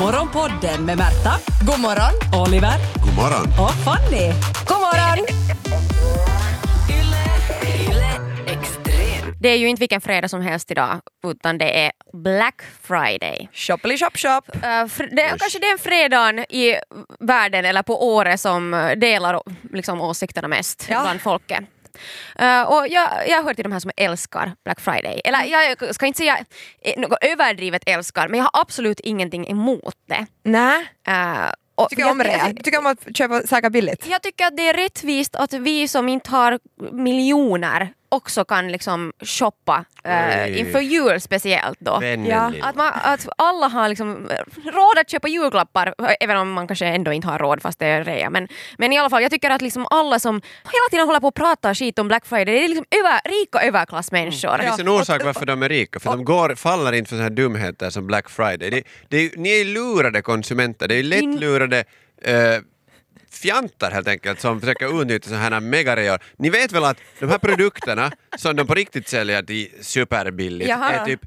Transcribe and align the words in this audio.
Morgonpodden 0.00 0.84
med 0.84 0.98
Märta, 0.98 1.32
God 1.66 1.80
morgon! 1.80 2.42
Oliver 2.46 2.78
God 3.04 3.14
morgon. 3.14 3.46
och 3.64 3.70
Fanny. 3.84 4.32
God 4.68 4.78
morgon! 4.80 5.26
Det 9.40 9.48
är 9.48 9.56
ju 9.56 9.68
inte 9.68 9.80
vilken 9.80 10.00
fredag 10.00 10.28
som 10.28 10.40
helst 10.42 10.70
idag, 10.70 11.00
utan 11.26 11.58
det 11.58 11.84
är 11.84 11.92
Black 12.12 12.62
Friday. 12.82 13.48
Shoppily 13.52 13.98
shop 13.98 14.10
shop. 14.14 14.42
Uh, 14.54 14.60
det 15.10 15.22
är 15.22 15.38
kanske 15.38 15.58
den 15.58 15.78
fredagen 15.78 16.38
i 16.38 16.76
världen 17.20 17.64
eller 17.64 17.82
på 17.82 18.14
året 18.16 18.40
som 18.40 18.92
delar 18.96 19.42
liksom, 19.72 20.00
åsikterna 20.00 20.48
mest 20.48 20.86
Ja. 20.90 21.00
bland 21.02 21.20
folket. 21.20 21.64
Uh, 22.40 22.62
och 22.62 22.88
jag, 22.88 23.28
jag 23.28 23.42
hör 23.42 23.54
till 23.54 23.62
de 23.62 23.72
här 23.72 23.80
som 23.80 23.90
älskar 23.96 24.52
Black 24.64 24.80
Friday. 24.80 25.20
Eller 25.24 25.44
jag 25.44 25.94
ska 25.94 26.06
inte 26.06 26.16
säga 26.16 26.38
eh, 26.82 27.00
något 27.00 27.18
överdrivet 27.20 27.82
älskar, 27.86 28.28
men 28.28 28.38
jag 28.38 28.44
har 28.44 28.60
absolut 28.60 29.00
ingenting 29.00 29.48
emot 29.50 29.94
det. 30.08 30.26
Nej, 30.42 30.92
Uh, 31.08 31.52
och 31.74 31.90
tycker 31.90 32.02
jag 32.02 32.10
om 32.10 32.18
det. 32.18 32.54
Tycker 32.64 32.78
om 32.78 32.86
att 32.86 33.16
köpa 33.16 33.46
saker 33.46 33.70
billigt. 33.70 34.06
jag 34.06 34.22
tycker 34.22 34.46
att 34.46 34.56
det 34.56 34.68
är 34.68 34.74
rättvist 34.74 35.36
att 35.36 35.52
vi 35.52 35.88
som 35.88 36.08
inte 36.08 36.30
har 36.30 36.58
miljoner 36.92 37.92
också 38.16 38.44
kan 38.44 38.72
liksom 38.72 39.12
shoppa 39.20 39.84
uh, 40.06 40.44
Oj. 40.44 40.58
inför 40.58 40.80
jul 40.80 41.20
speciellt 41.20 41.80
då. 41.80 42.02
Ja. 42.28 42.52
Att, 42.62 42.76
man, 42.76 42.92
att 43.02 43.28
alla 43.38 43.68
har 43.68 43.88
liksom 43.88 44.28
råd 44.64 44.98
att 45.00 45.10
köpa 45.10 45.28
julklappar, 45.28 45.94
även 46.20 46.36
om 46.36 46.52
man 46.52 46.66
kanske 46.66 46.86
ändå 46.86 47.12
inte 47.12 47.28
har 47.28 47.38
råd 47.38 47.62
fast 47.62 47.78
det 47.78 47.86
är 47.86 48.04
rea. 48.04 48.30
Men, 48.30 48.48
men 48.78 48.92
i 48.92 48.98
alla 48.98 49.10
fall, 49.10 49.22
jag 49.22 49.30
tycker 49.30 49.50
att 49.50 49.62
liksom 49.62 49.86
alla 49.90 50.18
som 50.18 50.34
hela 50.64 50.88
tiden 50.90 51.06
håller 51.06 51.20
på 51.20 51.28
att 51.28 51.34
prata 51.34 51.74
skit 51.74 51.98
om 51.98 52.08
Black 52.08 52.26
Friday, 52.26 52.54
det 52.54 52.64
är 52.64 52.68
liksom 52.68 52.86
över, 52.90 53.20
rika 53.24 53.60
överklassmänniskor. 53.60 54.58
Det 54.58 54.64
finns 54.64 54.80
en 54.80 54.88
orsak 54.88 55.24
varför 55.24 55.46
de 55.46 55.62
är 55.62 55.68
rika, 55.68 56.00
för 56.00 56.10
de 56.10 56.24
går, 56.24 56.54
faller 56.54 56.92
inte 56.92 57.08
för 57.08 57.16
såna 57.16 57.22
här 57.22 57.30
dumheter 57.30 57.90
som 57.90 58.06
Black 58.06 58.30
Friday. 58.30 58.70
Det, 58.70 58.82
det 59.08 59.16
är, 59.16 59.30
ni 59.36 59.60
är 59.60 59.64
lurade 59.64 60.22
konsumenter, 60.22 60.88
det 60.88 60.94
är 60.94 61.02
lättlurade 61.02 61.84
eh, 62.22 62.34
fjantar 63.30 63.90
helt 63.90 64.08
enkelt 64.08 64.40
som 64.40 64.60
försöker 64.60 65.00
utnyttja 65.02 65.28
sådana 65.28 65.42
här 65.56 65.60
megareor. 65.60 66.18
Ni 66.36 66.50
vet 66.50 66.72
väl 66.72 66.84
att 66.84 66.96
de 67.20 67.28
här 67.28 67.38
produkterna 67.38 68.12
som 68.36 68.56
de 68.56 68.66
på 68.66 68.74
riktigt 68.74 69.08
säljer 69.08 69.42
till 69.42 69.68
superbilligt 69.80 70.68
Jaha. 70.70 70.92
är 70.92 71.04
typ 71.04 71.20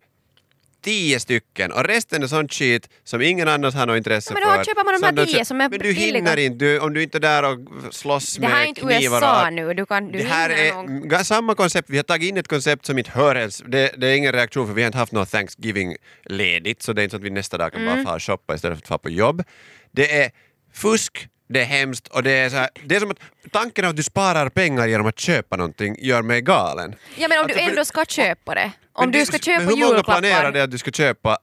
tio 0.82 1.20
stycken 1.20 1.72
och 1.72 1.84
resten 1.84 2.24
är 2.24 2.28
sånt 2.28 2.54
skit 2.54 2.90
som 3.04 3.22
ingen 3.22 3.48
annars 3.48 3.74
har 3.76 3.86
något 3.86 3.98
intresse 3.98 4.34
Ja, 4.34 4.40
men 4.40 4.50
då 4.50 4.56
för. 4.58 4.64
köper 4.64 4.84
man 4.84 4.94
de 5.02 5.06
här 5.20 5.26
Som 5.26 5.34
tio 5.36 5.46
som 5.46 5.62
är 5.62 5.70
Men 5.70 5.80
du 5.80 5.94
billiga. 5.94 6.06
hinner 6.20 6.38
inte, 6.38 6.66
du, 6.66 6.80
om 6.80 6.94
du 6.94 7.04
inte 7.04 7.18
är 7.18 7.20
där 7.20 7.44
och 7.44 7.60
slåss 7.94 8.36
Det 8.36 8.42
med 8.42 8.50
här 8.50 8.62
är 8.64 8.66
inte 8.66 8.82
knivar 8.82 9.18
USA 9.18 9.48
och 9.48 9.54
nu, 9.54 9.74
du, 9.74 9.86
kan, 9.86 10.12
du 10.12 10.18
det 10.18 10.24
här 10.24 10.50
är 10.50 10.72
ga- 11.10 11.24
samma 11.24 11.56
koncept, 11.56 11.90
vi 11.90 11.98
har 11.98 12.04
tagit 12.04 12.30
in 12.30 12.38
ett 12.38 12.48
koncept 12.48 12.86
som 12.86 12.98
inte 12.98 13.12
hör 13.12 13.36
ens, 13.36 13.64
det, 13.68 13.92
det 13.98 14.08
är 14.08 14.16
ingen 14.16 14.32
reaktion 14.34 14.68
för 14.68 14.74
vi 14.74 14.82
har 14.82 14.88
inte 14.88 14.98
haft 14.98 15.12
något 15.12 15.32
Thanksgiving-ledigt 15.32 16.82
så 16.82 16.94
det 16.94 17.02
är 17.02 17.04
inte 17.04 17.12
så 17.14 17.18
att 17.18 17.24
vi 17.24 17.30
nästa 17.30 17.58
dag 17.58 17.72
kan 17.72 17.82
Mm. 17.82 17.96
bara 17.96 18.04
fara 18.04 18.16
och 18.16 18.24
shoppa 18.24 18.56
istället 18.56 18.78
för 18.78 18.84
att 18.84 18.88
fara 18.88 18.98
på 19.00 19.10
jobb. 19.10 19.44
Det 19.92 20.22
är 20.24 20.32
fusk, 20.74 21.28
det 21.50 21.62
är 21.62 21.66
hemskt 21.66 22.08
och 22.08 22.24
det 22.24 22.32
är 22.32 22.50
så 22.50 22.56
här, 22.56 22.70
det 22.84 22.96
är 22.96 23.00
som 23.00 23.12
att 23.12 23.18
tanken 23.52 23.86
av 23.86 23.90
att 23.90 23.96
du 23.98 24.04
sparar 24.04 24.50
pengar 24.50 24.88
genom 24.88 25.08
att 25.08 25.20
köpa 25.20 25.56
någonting 25.58 25.96
gör 26.00 26.22
mig 26.22 26.42
galen. 26.42 26.96
Ja 27.16 27.28
men 27.28 27.38
om 27.40 27.44
Alltså, 27.44 27.58
du 27.60 27.64
ändå 27.64 27.86
ska 27.86 28.06
köpa 28.06 28.56
det. 28.56 28.72
Om 28.94 29.12
du 29.12 29.26
ska 29.26 29.38
köpa 29.38 29.60
men 29.60 29.68
hur 29.68 29.76
många 29.76 29.86
julklappar. 29.86 30.14
planerar 30.22 30.52
det 30.52 30.64
att 30.64 30.72
du 30.72 30.78
ska 30.78 30.92
köpa 30.92 31.38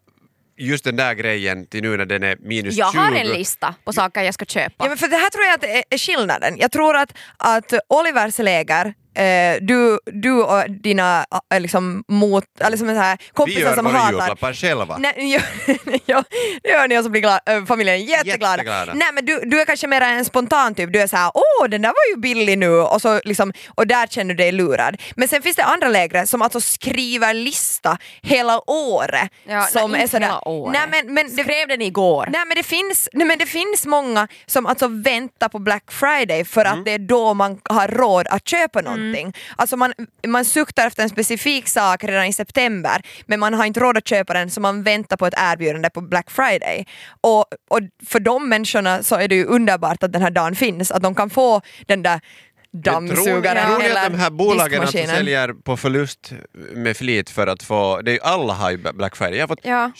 just 0.58 0.84
den 0.84 0.96
där 0.96 1.14
grejen 1.14 1.66
till 1.66 1.82
nu 1.82 1.96
när 1.96 2.04
den 2.04 2.22
är 2.22 2.36
minus 2.40 2.74
20? 2.74 2.78
Jag 2.80 2.86
har 2.86 3.12
en 3.12 3.26
lista 3.26 3.74
på 3.84 3.92
saker 3.92 4.22
jag 4.22 4.34
ska 4.34 4.44
köpa. 4.44 4.74
Ja, 4.84 4.88
men 4.88 4.96
för 4.98 5.08
det 5.08 5.16
här 5.16 5.30
tror 5.30 5.44
jag 5.44 5.54
att 5.54 5.64
är, 5.64 5.82
är 5.94 5.98
skillnaden. 5.98 6.54
Jag 6.58 6.72
tror 6.72 6.96
att, 6.96 7.12
att 7.36 7.72
Olivers 7.88 8.38
läger, 8.38 8.94
eh, 9.17 9.56
du, 9.61 9.98
du 10.05 10.33
och 10.42 10.70
dina 10.70 11.27
eh, 11.55 11.61
liksom, 11.61 12.05
mot, 12.09 12.45
eller 12.61 12.77
som 12.77 12.89
så 12.89 12.95
här, 12.95 13.17
Vi 13.20 13.27
kompisar 13.33 13.61
gör 13.61 13.75
som 13.75 13.84
våra 13.84 13.97
hatar 13.98 14.12
julklappar 14.12 14.53
själva. 14.53 14.97
Nej, 14.98 15.14
ja, 15.34 15.41
ja, 16.06 16.25
det 16.62 16.69
gör 16.69 16.89
ni 16.89 16.98
och 16.98 17.05
så 17.05 17.11
blir 17.11 17.20
glad, 17.20 17.41
äh, 17.47 17.64
familjen 17.64 18.05
jätteglada. 18.05 18.56
Jätteglada. 18.56 18.94
Nej 18.94 19.09
men 19.14 19.25
du, 19.25 19.41
du 19.44 19.61
är 19.61 19.64
kanske 19.64 19.87
mer 19.87 20.00
en 20.00 20.25
spontan 20.25 20.75
typ, 20.75 20.92
du 20.92 21.00
är 21.00 21.06
såhär 21.06 21.31
åh 21.34 21.69
den 21.69 21.83
där 21.83 21.89
var 21.89 22.14
ju 22.17 22.20
billig 22.20 22.59
nu 22.59 22.70
och, 22.70 23.03
så 23.03 23.20
liksom, 23.25 23.53
och 23.75 23.87
där 23.87 24.06
känner 24.06 24.34
du 24.34 24.39
dig 24.42 24.53
lurad. 24.53 24.97
Men 25.16 25.28
sen 25.28 25.43
finns 25.43 25.56
det 25.56 25.65
andra 25.65 25.88
lägre 25.88 26.26
som 26.26 26.43
alltså 26.43 26.60
skriver 26.60 27.34
lista 27.34 27.99
hela 28.22 28.71
året. 28.71 29.31
Ja, 29.49 29.62
som 29.62 29.93
nej, 29.93 30.03
är 30.03 30.06
sådär, 30.09 30.26
hela 30.26 30.49
året. 30.49 30.72
Nej, 30.72 31.03
men, 31.05 31.15
men 31.15 31.37
det, 31.37 31.43
Skrev 31.43 31.69
den 31.69 31.82
igår. 31.82 32.28
Nej 32.32 32.41
men, 32.47 32.56
det 32.56 32.62
finns, 32.62 33.09
nej 33.12 33.26
men 33.26 33.38
det 33.38 33.47
finns 33.47 33.87
många 33.87 34.28
som 34.47 34.66
alltså 34.66 34.88
väntar 34.88 35.49
på 35.49 35.59
Black 35.59 35.93
Friday 35.93 36.44
för 36.44 36.66
Mm. 36.66 36.78
att 36.78 36.84
det 36.84 36.91
är 36.93 36.99
då 36.99 37.34
man 37.34 37.60
har 37.65 37.88
råd 37.88 38.26
att 38.31 38.49
köpa 38.49 38.81
någonting. 38.81 39.06
Alltså 39.56 39.77
man, 39.77 39.93
man 40.27 40.44
suktar 40.44 40.87
efter 40.87 41.03
en 41.03 41.09
specifik 41.09 41.69
sak 41.69 42.05
redan 42.05 42.25
i 42.25 42.33
september 42.33 43.03
men 43.27 43.41
man 43.41 43.55
har 43.55 43.65
inte 43.65 43.81
råd 43.81 43.97
att 43.97 44.09
köpa 44.09 44.33
den 44.34 44.50
så 44.50 44.61
man 44.61 44.83
väntar 44.83 45.17
på 45.17 45.27
ett 45.27 45.34
erbjudande 45.37 45.91
på 45.91 46.00
Black 46.00 46.31
Friday. 46.31 46.87
Och, 47.21 47.44
och 47.71 47.81
för 48.06 48.21
de 48.21 48.49
människorna 48.49 49.03
så 49.03 49.15
är 49.15 49.28
det 49.28 49.34
ju 49.34 49.44
underbart 49.44 50.03
att 50.03 50.12
den 50.12 50.22
här 50.22 50.31
dagen 50.31 50.55
finns, 50.56 50.91
att 50.91 51.03
de 51.03 51.15
kan 51.15 51.31
få 51.31 51.61
den 51.87 52.03
där 52.03 52.21
Men 52.72 52.83
tror, 52.83 52.93
dammsugaren 52.93 53.67
tror 53.67 53.78
ni 53.78 53.84
eller 53.84 54.06
att 54.06 54.12
de 54.12 54.19
här 54.19 54.31
bolagen 54.31 54.81
alltså 54.81 54.97
diskmaskinen. 54.99 55.17
säljer 55.17 55.53
på 55.53 55.77
förlust 55.77 56.33
med 56.75 56.97
flit 56.97 57.31
för 57.31 57.47
att 57.47 57.62
få, 57.62 58.00
det 58.00 58.12
är 58.12 58.19
alla 58.23 58.55
har 58.55 58.71
ju 58.71 58.77
Black 58.77 59.17
Friday. 59.17 59.34
Jag 59.37 59.43
har 59.43 59.49
fått 59.49 59.61
Ja. 59.62 59.91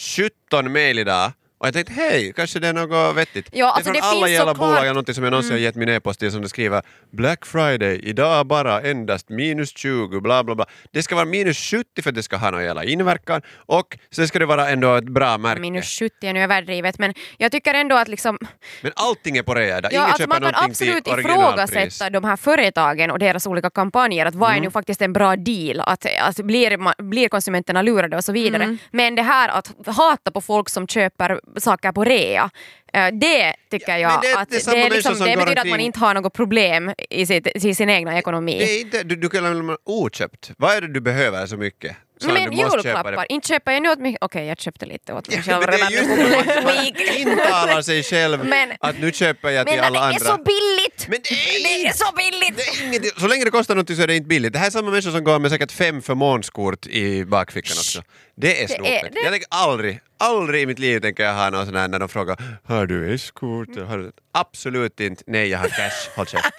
17 0.50 0.73
mail 0.73 0.99
idag 0.99 1.33
och 1.59 1.67
jag 1.67 1.75
tänkte 1.75 1.93
hej, 1.93 2.33
kanske 2.37 2.59
det 2.59 2.69
är 2.69 2.72
något 2.72 3.17
vettigt. 3.17 3.49
Ja, 3.53 3.71
alltså 3.72 3.93
det 3.93 3.99
är 3.99 4.03
det 4.03 4.09
från 4.09 4.11
alla 4.19 4.27
finns 4.27 4.39
jävla 4.39 4.55
såklart- 4.55 4.69
bolag, 4.71 4.87
någonting 4.87 5.15
som 5.15 5.25
jag 5.25 5.31
någonsin 5.31 5.53
har 5.53 5.59
gett 5.59 5.75
min 5.75 5.89
e-post 5.89 6.21
till 6.21 6.33
som 6.33 6.43
det 6.43 6.49
skriver 6.49 6.83
Black 7.12 7.47
Friday, 7.47 8.00
idag 8.03 8.47
bara 8.47 8.81
endast 8.81 9.28
minus 9.28 9.77
20, 9.77 10.21
bla 10.21 10.44
bla 10.44 10.55
bla. 10.55 10.67
Det 10.93 11.03
ska 11.03 11.15
vara 11.15 11.25
minus 11.25 11.59
70 11.59 12.03
för 12.03 12.11
att 12.11 12.15
det 12.15 12.22
ska 12.22 12.37
ha 12.37 12.50
någon 12.50 12.65
jävla 12.65 12.84
inverkan 12.84 13.43
och 13.56 13.99
sen 14.11 14.28
ska 14.28 14.39
det 14.39 14.47
vara 14.47 14.69
ändå 14.69 14.94
ett 14.94 15.05
bra 15.05 15.39
märke. 15.39 15.61
Minus 15.61 15.99
70 15.99 16.27
är 16.27 16.33
nu 16.33 16.43
överdrivet 16.43 16.99
men 16.99 17.15
jag 17.39 17.53
tycker 17.53 17.75
ändå 17.75 17.97
att 17.97 18.09
liksom 18.09 18.38
Men 18.83 18.93
allting 18.97 19.37
är 19.37 19.43
på 19.43 19.55
rea 19.55 19.78
idag, 19.78 19.93
Ja, 19.93 19.97
ingen 19.99 20.05
alltså 20.05 20.19
köper 20.23 20.28
man 20.28 20.41
kan 20.43 20.53
någonting 20.53 20.75
till 20.75 20.88
absolut 20.88 21.09
originalpris. 21.09 21.71
ifrågasätta 21.73 22.11
de 22.11 22.25
här 22.25 22.37
företagen 22.37 23.11
och 23.11 23.19
deras 23.19 23.47
olika 23.47 23.71
kampanjer, 23.71 24.27
att 24.27 24.34
vad 24.34 24.50
Mm. 24.50 24.59
är 24.62 24.67
nu 24.67 24.71
faktiskt 24.71 25.03
en 25.03 25.12
bra 25.12 25.37
deal, 25.37 25.81
att, 25.81 26.06
att 26.21 26.37
blir, 26.37 26.71
ma- 26.71 27.03
blir 27.03 27.28
konsumenterna 27.28 27.83
lurade 27.83 28.17
och 28.17 28.25
så 28.25 28.33
vidare. 28.33 28.62
Mm. 28.65 28.78
Men 28.91 29.15
det 29.15 29.23
här 29.23 29.49
att 29.49 29.73
hata 29.87 30.31
på 30.31 30.41
folk 30.41 30.69
som 30.69 30.88
köper 30.88 31.41
saker 31.56 31.92
på 31.92 32.04
rea, 32.04 32.50
eh, 32.92 33.06
det 33.12 33.54
tycker 33.70 33.96
jag 33.96 34.12
men 34.12 34.20
det- 34.20 34.38
att 34.40 34.50
det 34.50 34.66
är 34.68 34.88
det, 34.90 34.94
liksom, 34.94 35.14
som 35.14 35.26
det 35.26 35.36
betyder 35.36 35.60
att 35.62 35.66
man 35.68 35.80
inte 35.80 35.98
har 35.98 36.14
något 36.14 36.32
problem 36.32 36.92
i, 37.10 37.26
sitt, 37.26 37.46
i 37.64 37.74
sin 37.74 37.90
egna 37.90 38.18
ekonomi. 38.18 38.58
Det 38.58 38.64
är 38.76 38.80
inte, 38.80 39.02
du, 39.02 39.16
du 39.16 39.28
kan 39.28 39.44
lämna 39.44 39.76
oköpt. 39.84 40.50
Vad 40.58 40.76
är 40.76 40.80
det 40.80 40.88
du 40.92 41.00
behöver 41.00 41.46
så 41.46 41.56
mycket? 41.56 41.96
Så 42.20 42.28
men 42.28 42.52
julklappar, 42.52 43.12
det. 43.12 43.26
inte 43.28 43.48
köper 43.48 43.72
jag 43.72 43.82
nu 43.82 43.90
åt 43.90 43.98
mig, 43.98 44.16
okej 44.20 44.46
jag 44.46 44.60
köpte 44.60 44.86
lite 44.86 45.12
åt 45.12 45.28
mig 45.28 45.42
Ja, 45.46 45.52
själv 45.60 45.66
det 45.66 45.76
är 45.76 45.90
redan 45.90 46.16
det, 46.18 46.54
man, 46.54 46.64
man 46.64 46.84
intalar 47.16 47.82
sig 47.82 48.02
själv 48.02 48.44
Men- 48.44 48.72
att 48.80 48.98
nu 49.00 49.12
köper 49.12 49.50
jag 49.50 49.66
till 49.66 49.76
Men 49.76 49.84
alla 49.84 50.00
det 50.00 50.06
andra. 50.06 50.16
är 50.16 50.36
så 50.36 50.36
billigt! 50.36 50.75
Men 51.09 51.19
det 51.22 51.34
är, 51.34 51.62
Det 51.83 51.89
är 51.89 51.93
så 51.93 52.12
billigt! 52.17 52.56
det 52.56 52.62
är 52.83 52.87
ingenting. 52.87 53.11
Så 53.17 53.28
länge 53.28 53.44
det 53.44 53.50
kostar 53.50 53.75
något 53.75 53.97
så 53.97 54.03
är 54.03 54.06
det 54.06 54.17
inte 54.17 54.28
billigt. 54.28 54.53
Det 54.53 54.59
här 54.59 54.67
är 54.67 54.71
samma 54.71 54.91
människor 54.91 55.11
som 55.11 55.25
går 55.25 55.39
med 55.39 55.50
säkert 55.50 55.72
fem 55.72 56.03
förmånskort 56.03 56.87
i 56.87 57.25
bakfickan 57.25 57.77
också. 57.78 58.03
Det 58.37 58.62
är 58.62 58.67
snopet. 58.67 59.03
Jag 59.15 59.33
tänker 59.33 59.49
aldrig, 59.50 60.00
aldrig 60.19 60.62
i 60.62 60.67
mitt 60.67 60.78
liv 60.78 61.00
tänker 61.00 61.22
jag 61.25 61.34
ha 61.34 61.50
någon 61.50 61.67
sån 61.67 61.77
här 61.77 61.89
när 61.89 61.99
de 61.99 62.09
frågar 62.09 62.37
har 62.65 62.87
du 62.87 63.15
S-kort? 63.15 63.69
Du... 63.75 64.12
Absolut 64.33 65.00
inte. 65.00 65.22
Nej, 65.27 65.49
jag 65.49 65.59
har 65.59 65.69
cash. 65.69 66.11
Håll 66.17 66.27
käft. 66.27 66.44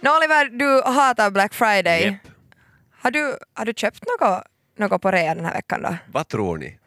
Nå 0.00 0.16
Oliver, 0.16 0.44
du 0.58 0.82
hatar 0.82 1.30
Black 1.30 1.54
Friday. 1.54 2.04
Japp. 2.04 2.16
Har, 3.02 3.10
du, 3.10 3.36
har 3.54 3.64
du 3.64 3.72
köpt 3.76 4.04
något, 4.20 4.42
något 4.78 5.02
på 5.02 5.10
rea 5.10 5.34
den 5.34 5.44
här 5.44 5.54
veckan 5.54 5.82
då? 5.82 5.96
Vad 6.12 6.28
tror 6.28 6.58
ni? 6.58 6.78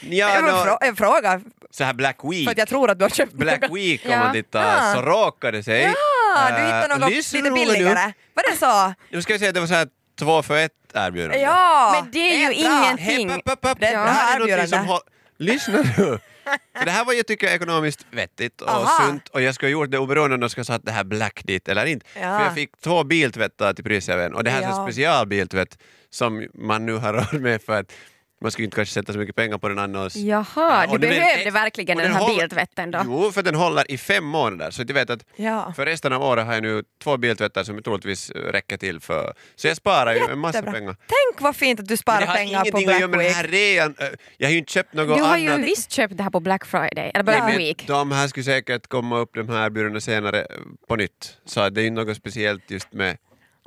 Ja, 0.00 0.34
jag, 0.34 0.44
nå, 0.44 0.50
frå- 0.50 0.78
jag 0.80 0.96
frågar 0.96 1.40
så 1.70 1.84
här 1.84 1.94
Black 1.94 2.20
för 2.20 2.28
Week. 2.28 2.48
att 2.48 2.58
jag 2.58 2.68
tror 2.68 2.90
att 2.90 2.98
du 2.98 3.04
har 3.04 3.10
köpt 3.10 3.32
Black. 3.32 3.62
Week 3.70 4.04
om 4.04 4.10
Ja. 4.10 4.18
man 4.18 4.32
tittar 4.32 4.94
så 4.94 5.02
råkade 5.02 5.58
det 5.58 5.62
sig. 5.62 5.82
Ja, 5.82 6.48
du 6.50 6.54
Eh, 6.56 6.64
hittade 6.64 6.96
något 6.98 7.10
lyssna 7.10 7.40
lite 7.40 7.50
billigare. 7.50 8.12
Var 8.34 8.50
det 8.50 8.56
så? 8.56 8.94
Nu 9.10 9.22
ska 9.22 9.32
jag 9.32 9.40
säga 9.40 9.48
att 9.48 9.54
det 9.54 9.60
var 9.60 9.66
så 9.66 9.74
här 9.74 9.88
två 10.18 10.42
för 10.42 10.56
ett 10.56 10.72
erbjudande. 10.94 11.40
Ja! 11.40 12.00
Men 12.02 12.10
det 12.12 12.18
är 12.44 12.52
ju 12.52 12.64
bra. 12.68 12.84
ingenting. 12.84 13.28
Hej, 13.28 13.38
upp, 13.38 13.52
upp, 13.52 13.58
upp. 13.72 13.80
Det 13.80 13.86
är 13.86 13.92
Det 13.92 13.98
ett 13.98 14.04
bra 14.04 14.12
här 14.12 14.40
är 14.40 14.48
erbjudande. 14.48 14.88
håll... 14.88 15.00
Lyssna 15.38 15.78
nu! 15.98 16.18
För 16.78 16.84
det 16.84 16.90
här 16.90 17.04
var 17.04 17.12
jag 17.12 17.26
tycker 17.26 17.46
ekonomiskt 17.46 18.06
vettigt 18.10 18.60
och 18.60 18.68
Aha. 18.70 19.04
sunt 19.06 19.28
och 19.28 19.42
jag 19.42 19.54
skulle 19.54 19.66
ha 19.68 19.72
gjort 19.72 19.90
det 19.90 19.98
oberoende 19.98 20.34
om 20.34 20.40
de 20.40 20.50
skulle 20.50 20.60
ha 20.60 20.64
satt 20.64 20.84
det 20.86 20.92
här 20.92 21.04
black 21.04 21.40
dit 21.44 21.68
eller 21.68 21.86
inte. 21.86 22.06
Ja. 22.14 22.20
För 22.38 22.44
jag 22.44 22.54
fick 22.54 22.80
två 22.80 23.04
biltvättar 23.04 23.72
till 23.72 23.84
priset 23.84 24.14
en 24.16 24.34
och 24.34 24.44
det 24.44 24.50
här 24.50 24.58
är 24.58 24.62
Ja. 24.62 24.68
en 24.80 24.86
specialbiltvätt 24.92 25.78
som 26.10 26.46
man 26.54 26.86
nu 26.86 26.94
har 26.96 27.12
råd 27.12 27.40
med 27.40 27.62
för 27.62 27.80
att 27.80 27.92
man 28.40 28.50
skulle 28.50 28.64
inte 28.64 28.74
kanske 28.74 28.92
sätta 28.94 29.12
så 29.12 29.18
mycket 29.18 29.36
pengar 29.36 29.58
på 29.58 29.68
den 29.68 29.78
annars. 29.78 30.16
Jaha, 30.16 30.86
du 30.86 30.98
det- 30.98 31.08
men- 31.08 31.18
behövde 31.18 31.50
verkligen 31.50 31.98
den 31.98 32.12
här 32.14 32.26
biltvätten 32.38 32.90
då? 32.90 33.00
Jo, 33.04 33.32
för 33.32 33.42
den 33.42 33.54
håller 33.54 33.90
i 33.90 33.98
fem 33.98 34.24
månader. 34.24 34.70
Så 34.70 34.82
du 34.84 34.92
vet 34.94 35.10
att 35.10 35.24
Ja. 35.36 35.72
för 35.76 35.86
resten 35.86 36.12
av 36.12 36.22
året 36.22 36.46
har 36.46 36.54
jag 36.54 36.62
nu 36.62 36.82
två 37.02 37.16
biltvättar 37.16 37.64
som 37.64 37.82
troligtvis 37.82 38.30
räcker 38.30 38.76
till 38.76 39.00
för... 39.00 39.32
Så 39.56 39.66
jag 39.68 39.76
sparar 39.76 40.14
ju 40.14 40.20
en 40.20 40.38
massa 40.38 40.58
Jättebra. 40.58 40.72
pengar. 40.80 40.96
Tänk 41.06 41.40
vad 41.40 41.56
fint 41.56 41.80
att 41.80 41.86
du 41.86 41.92
Men 41.92 41.98
sparar 41.98 42.20
det 42.20 42.26
pengar 42.26 42.64
på 42.64 42.78
Black 42.80 43.00
med 43.00 43.10
den 43.10 43.20
här 43.34 43.42
Week. 43.44 43.52
rean. 43.52 43.94
Ö, 43.98 44.04
Jag 44.36 44.46
har 44.48 44.52
ju 44.52 44.58
inte 44.58 44.72
köpt 44.72 44.94
något 44.94 45.16
Du 45.18 45.22
har 45.22 45.34
annat. 45.38 45.58
ju 45.60 45.64
visst 45.64 45.92
köpt 45.92 46.16
det 46.16 46.22
här 46.22 46.30
på 46.30 46.40
Black 46.40 46.64
Friday, 46.66 46.90
eller 46.96 47.12
Nej, 47.14 47.24
Black 47.24 47.42
men 47.48 47.58
Week. 47.58 47.84
De 47.86 48.12
här 48.12 48.28
skulle 48.28 48.44
säkert 48.44 48.86
komma 48.86 49.18
upp 49.18 49.30
de 49.34 49.48
här 49.48 49.66
erbjudandena 49.66 50.00
senare 50.00 50.46
på 50.88 50.96
nytt. 50.96 51.36
Så 51.44 51.68
det 51.68 51.80
är 51.80 51.84
ju 51.84 51.90
något 51.90 52.16
speciellt 52.16 52.70
just 52.70 52.92
med, 52.92 53.06
med 53.06 53.16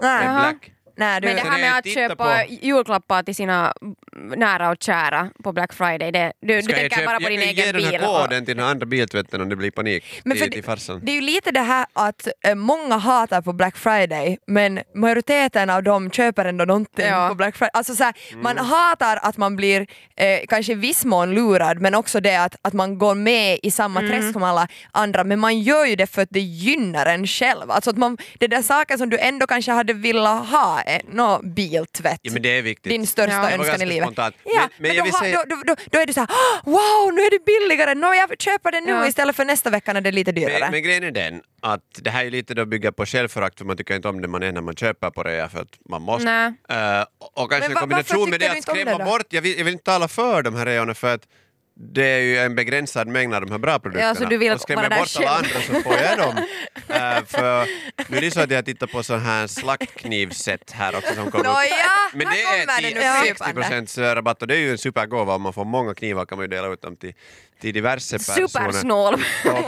Nej. 0.01 0.23
Black. 0.39 0.71
Nej, 0.99 1.21
du, 1.21 1.27
Men 1.27 1.35
det 1.35 1.41
här 1.41 1.57
är 1.57 1.61
med 1.61 1.77
att 1.77 1.87
köpa 1.93 2.15
på- 2.45 2.53
julklappar 2.61 3.23
till 3.23 3.35
sina 3.35 3.73
nära 4.35 4.69
och 4.69 4.77
kära 4.83 5.29
på 5.43 5.51
Black 5.53 5.73
Friday, 5.73 6.11
det, 6.11 6.33
du, 6.41 6.55
du 6.55 6.61
Ska 6.63 6.73
tänker 6.73 6.95
köpa- 6.97 7.05
bara 7.11 7.19
på 7.19 7.29
din 7.29 7.39
jag, 7.39 7.49
egen 7.49 7.57
jag 7.57 7.67
ger 7.67 7.73
bil. 7.73 7.91
den 7.91 8.01
här 8.01 8.09
och- 8.09 8.21
koden 8.21 8.45
till 8.45 8.57
den 8.57 8.65
andra 8.65 8.85
biltvätten 8.85 9.41
om 9.41 9.49
det 9.49 9.55
blir 9.55 9.71
panik 9.71 10.21
Men 10.25 10.37
för 10.37 10.43
till, 10.43 10.51
det- 10.51 10.55
till 10.55 10.63
farsan. 10.63 10.99
Det 11.03 11.11
är 11.11 11.15
ju 11.15 11.21
lite 11.21 11.51
det 11.51 11.59
här 11.59 11.85
att 11.93 12.27
eh, 12.45 12.55
många 12.55 12.97
hatar 12.97 13.41
på 13.41 13.53
Black 13.53 13.77
Friday 13.77 14.37
men 14.47 14.79
majoriteten 14.95 15.69
av 15.69 15.83
dem 15.83 16.11
köper 16.11 16.45
ändå 16.45 16.65
någonting 16.65 17.05
Ja. 17.05 17.27
på 17.29 17.35
Black 17.35 17.55
Friday. 17.55 17.69
Alltså 17.73 17.95
så 17.95 18.03
här, 18.03 18.13
Man 18.35 18.51
Mm. 18.57 18.65
hatar 18.65 19.19
att 19.23 19.37
man 19.37 19.55
blir 19.55 19.87
eh, 20.15 20.39
kanske 20.47 20.71
i 20.71 20.75
viss 20.75 21.05
mån 21.05 21.31
lurad 21.35 21.81
men 21.81 21.95
också 21.95 22.19
det 22.19 22.35
att, 22.35 22.55
att 22.61 22.73
man 22.73 22.97
går 22.97 23.15
med 23.15 23.59
i 23.63 23.71
samma 23.71 23.99
Mm. 23.99 24.11
träsk 24.11 24.33
som 24.33 24.43
alla 24.43 24.67
andra 24.91 25.23
men 25.23 25.39
man 25.39 25.59
gör 25.59 25.85
ju 25.85 25.95
det 25.95 26.07
för 26.07 26.21
att 26.21 26.29
det 26.31 26.39
gynnar 26.39 27.05
en 27.05 27.27
själv. 27.27 27.71
Alltså 27.71 27.89
att 27.89 27.97
man, 27.97 28.17
det 28.39 28.47
där 28.47 28.61
saker 28.61 28.97
som 28.97 29.09
du 29.09 29.17
ändå 29.19 29.47
kanske 29.47 29.71
hade 29.71 29.93
velat 29.93 30.47
ha, 30.49 30.81
eh, 30.95 31.01
nå 31.11 31.39
biltvätt. 31.43 32.19
Ja, 32.21 32.31
men 32.33 32.41
det 32.41 32.57
är 32.57 32.61
viktigt. 32.61 32.89
Din 32.91 33.07
största 33.07 33.33
Ja. 33.33 33.51
Önskan 33.51 33.81
i 33.81 33.85
livet. 33.85 34.05
spontant. 34.07 34.35
Ja, 34.43 34.51
Men- 34.59 34.69
men, 34.77 34.95
men 34.95 35.05
då, 35.11 35.17
säga- 35.17 35.43
då, 35.49 35.55
då, 35.65 35.75
då, 35.91 35.99
är 35.99 36.05
du 36.05 36.13
såhär 36.13 36.29
wow 36.65 37.13
nu 37.13 37.21
är 37.21 37.31
det 37.31 37.45
billigare, 37.45 37.95
nå 37.95 38.13
jag 38.13 38.41
köper 38.41 38.71
det 38.71 38.81
nu 38.81 38.91
Ja. 38.91 39.07
istället 39.07 39.35
för 39.35 39.45
nästa 39.45 39.69
vecka 39.69 39.93
när 39.93 40.01
det 40.01 40.09
är 40.09 40.11
lite 40.11 40.31
dyrare. 40.31 40.59
Men, 40.59 40.71
men 40.71 40.83
grejen 40.83 41.03
är 41.03 41.11
den 41.11 41.41
att 41.61 41.81
det 42.01 42.09
här 42.09 42.25
är 42.25 42.31
lite 42.31 42.53
då 42.53 42.65
bygger 42.65 42.91
på 42.91 43.05
självförakt 43.05 43.57
för 43.57 43.65
man 43.65 43.77
tycker 43.77 43.95
inte 43.95 44.07
om 44.07 44.21
det 44.21 44.27
man 44.27 44.43
är 44.43 44.51
när 44.51 44.61
man 44.61 44.75
köper 44.75 45.09
på 45.09 45.23
rea 45.23 45.49
för 45.49 45.59
att 45.61 45.77
man 45.89 46.01
måste. 46.01 46.29
Eh, 46.69 47.05
och- 47.33 47.51
kanske 47.51 47.69
Men 47.69 47.77
en 47.77 47.81
kombination 47.81 48.29
med 48.29 48.39
det 48.39 48.49
att 48.51 48.63
skrämma 48.63 49.05
bort, 49.05 49.25
jag 49.29 49.41
vill, 49.41 49.57
jag 49.57 49.65
vill 49.65 49.73
inte 49.73 49.83
tala 49.83 50.07
för 50.07 50.41
de 50.43 50.55
här 50.55 50.65
reorna 50.65 50.93
för 50.93 51.13
att 51.13 51.21
det 51.81 52.05
är 52.05 52.19
ju 52.19 52.37
en 52.37 52.55
begränsad 52.55 53.07
mängd 53.07 53.33
av 53.35 53.41
de 53.41 53.51
här 53.51 53.57
bra 53.57 53.79
produkterna. 53.79 54.15
så 54.15 54.25
du 54.25 54.37
vill 54.37 54.53
och 54.53 54.61
skrämmer 54.61 54.83
jag 54.83 54.99
bort 54.99 55.15
alla 55.17 55.29
andra 55.29 55.49
så 55.49 55.81
får 55.81 55.95
jag 55.95 56.17
dem. 56.17 56.35
Eh, 56.89 57.23
för 57.25 57.65
nu 58.11 58.17
är 58.17 58.21
det 58.21 58.31
så 58.31 58.39
att 58.41 58.51
jag 58.51 58.65
tittar 58.65 58.87
på 58.87 59.03
så 59.03 59.15
här 59.15 59.47
slaktknivset 59.47 60.71
här 60.71 60.95
också 60.95 61.13
som 61.13 61.31
kommer 61.31 61.45
upp. 61.49 61.55
Nåja, 61.55 62.09
Men 62.13 62.27
det 62.27 62.41
är 62.41 62.81
10 62.81 63.01
60 63.01 63.27
krypande. 63.27 63.61
procents 63.61 63.97
rabatt 63.97 64.41
och 64.41 64.47
det 64.47 64.55
är 64.55 64.59
ju 64.59 64.71
en 64.71 64.77
supergåva 64.77 65.35
om 65.35 65.41
man 65.41 65.53
får 65.53 65.65
många 65.65 65.93
knivar 65.95 66.25
kan 66.25 66.37
man 66.37 66.43
ju 66.43 66.47
dela 66.47 66.67
ut 66.67 66.81
dem 66.81 66.95
till, 66.95 67.13
till 67.59 67.73
diverse 67.73 68.17
personer. 68.17 68.47
Supersnål. 68.47 69.13